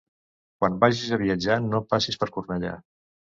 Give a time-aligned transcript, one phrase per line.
[0.63, 2.73] Quan vagis a viatjar, no passis per Cornellà.